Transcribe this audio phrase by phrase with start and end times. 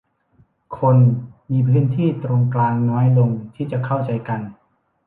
[0.77, 0.97] คน
[1.49, 4.41] มีพื้นที่ตรงกลางน้อยลงที่จะเข้าใจกัน